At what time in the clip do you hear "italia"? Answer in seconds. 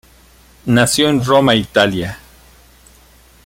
1.53-2.17